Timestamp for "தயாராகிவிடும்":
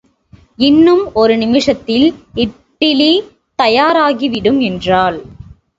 3.59-4.59